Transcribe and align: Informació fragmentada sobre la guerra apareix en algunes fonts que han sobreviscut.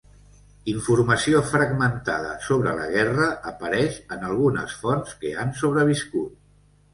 Informació 0.71 1.41
fragmentada 1.49 2.31
sobre 2.45 2.73
la 2.79 2.87
guerra 2.95 3.27
apareix 3.51 4.01
en 4.17 4.25
algunes 4.31 4.75
fonts 4.81 5.15
que 5.21 5.37
han 5.45 5.55
sobreviscut. 5.61 6.35